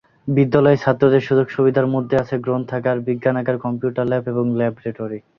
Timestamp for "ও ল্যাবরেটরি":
4.31-5.19